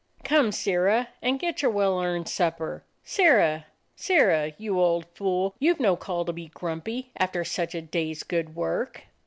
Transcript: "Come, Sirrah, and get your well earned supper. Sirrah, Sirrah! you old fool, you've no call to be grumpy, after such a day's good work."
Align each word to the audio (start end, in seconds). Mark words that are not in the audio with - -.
"Come, 0.23 0.51
Sirrah, 0.51 1.09
and 1.21 1.39
get 1.39 1.61
your 1.61 1.69
well 1.69 2.01
earned 2.01 2.27
supper. 2.27 2.83
Sirrah, 3.03 3.67
Sirrah! 3.95 4.51
you 4.57 4.79
old 4.81 5.05
fool, 5.13 5.53
you've 5.59 5.79
no 5.79 5.95
call 5.95 6.25
to 6.25 6.33
be 6.33 6.47
grumpy, 6.47 7.11
after 7.19 7.43
such 7.43 7.75
a 7.75 7.83
day's 7.83 8.23
good 8.23 8.55
work." 8.55 9.03